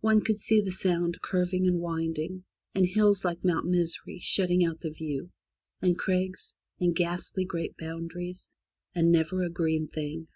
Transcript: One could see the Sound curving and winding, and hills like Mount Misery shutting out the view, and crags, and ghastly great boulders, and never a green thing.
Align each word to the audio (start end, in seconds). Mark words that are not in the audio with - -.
One 0.00 0.20
could 0.24 0.36
see 0.36 0.60
the 0.60 0.72
Sound 0.72 1.20
curving 1.22 1.64
and 1.68 1.78
winding, 1.78 2.42
and 2.74 2.84
hills 2.86 3.24
like 3.24 3.44
Mount 3.44 3.66
Misery 3.66 4.18
shutting 4.20 4.66
out 4.66 4.80
the 4.80 4.90
view, 4.90 5.30
and 5.80 5.96
crags, 5.96 6.54
and 6.80 6.92
ghastly 6.92 7.44
great 7.44 7.76
boulders, 7.76 8.50
and 8.96 9.12
never 9.12 9.44
a 9.44 9.48
green 9.48 9.86
thing. 9.86 10.26